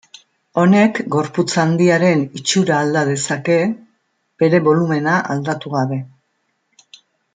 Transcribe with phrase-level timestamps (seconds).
[0.59, 3.59] Honek gorputz handiaren itxura alda dezake,
[4.45, 6.01] bere bolumena aldatu gabe.